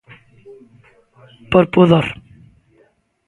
Por 1.51 1.65
pudor. 1.73 2.05